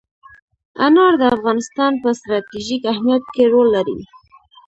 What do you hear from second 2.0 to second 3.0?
په ستراتیژیک